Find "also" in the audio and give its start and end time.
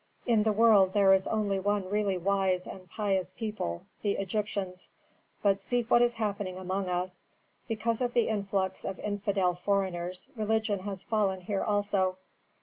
11.63-12.17